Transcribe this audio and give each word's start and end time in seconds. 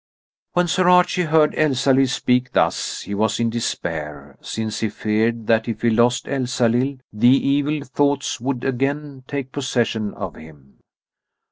When 0.53 0.67
Sir 0.67 0.89
Archie 0.89 1.25
heard 1.25 1.53
Elsalill 1.53 2.07
speak 2.07 2.53
thus 2.53 3.01
he 3.03 3.13
was 3.13 3.39
in 3.39 3.51
despair, 3.51 4.35
since 4.41 4.79
he 4.79 4.89
feared 4.89 5.45
that, 5.45 5.67
if 5.67 5.83
he 5.83 5.91
lost 5.91 6.27
Elsalill, 6.27 6.97
the 7.13 7.27
evil 7.27 7.81
thoughts 7.85 8.39
would 8.41 8.63
again 8.63 9.23
take 9.27 9.51
possession 9.51 10.15
of 10.15 10.33
him. 10.33 10.79